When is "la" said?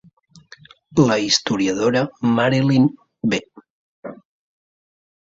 1.07-1.17